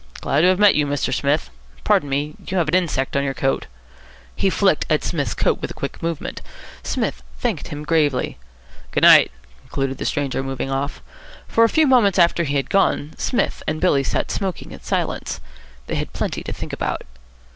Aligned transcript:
Glad 0.19 0.41
to 0.41 0.47
have 0.47 0.57
met 0.57 0.73
you, 0.73 0.87
Mr. 0.87 1.13
Smith. 1.13 1.51
Pardon 1.83 2.09
me, 2.09 2.33
you 2.47 2.57
have 2.57 2.67
an 2.69 2.73
insect 2.73 3.15
on 3.15 3.23
your 3.23 3.35
coat." 3.35 3.67
He 4.35 4.49
flicked 4.49 4.83
at 4.89 5.03
Psmith's 5.03 5.35
coat 5.35 5.61
with 5.61 5.69
a 5.69 5.75
quick 5.75 6.01
movement. 6.01 6.41
Psmith 6.81 7.21
thanked 7.37 7.67
him 7.67 7.83
gravely. 7.83 8.39
"Good 8.89 9.03
night," 9.03 9.29
concluded 9.59 9.99
the 9.99 10.05
stranger, 10.05 10.41
moving 10.41 10.71
off. 10.71 11.03
For 11.47 11.63
a 11.63 11.69
few 11.69 11.85
moments 11.85 12.17
after 12.17 12.45
he 12.45 12.55
had 12.55 12.71
gone, 12.71 13.13
Psmith 13.15 13.61
and 13.67 13.79
Billy 13.79 14.03
sat 14.03 14.31
smoking 14.31 14.71
in 14.71 14.81
silence. 14.81 15.39
They 15.85 15.93
had 15.93 16.13
plenty 16.13 16.41
to 16.45 16.51
think 16.51 16.73
about. 16.73 17.03